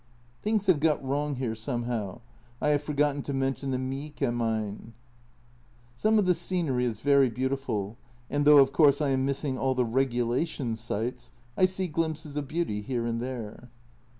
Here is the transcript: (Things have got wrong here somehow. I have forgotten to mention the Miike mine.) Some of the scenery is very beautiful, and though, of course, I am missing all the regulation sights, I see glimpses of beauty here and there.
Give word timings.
(Things 0.41 0.65
have 0.65 0.79
got 0.79 1.05
wrong 1.05 1.35
here 1.35 1.53
somehow. 1.53 2.21
I 2.59 2.69
have 2.69 2.81
forgotten 2.81 3.21
to 3.21 3.35
mention 3.35 3.69
the 3.69 3.77
Miike 3.77 4.33
mine.) 4.33 4.93
Some 5.95 6.17
of 6.17 6.25
the 6.25 6.33
scenery 6.33 6.85
is 6.85 7.01
very 7.01 7.29
beautiful, 7.29 7.97
and 8.27 8.43
though, 8.43 8.57
of 8.57 8.73
course, 8.73 8.99
I 8.99 9.09
am 9.09 9.25
missing 9.27 9.59
all 9.59 9.75
the 9.75 9.85
regulation 9.85 10.75
sights, 10.75 11.31
I 11.55 11.65
see 11.65 11.85
glimpses 11.85 12.35
of 12.35 12.47
beauty 12.47 12.81
here 12.81 13.05
and 13.05 13.21
there. 13.21 13.69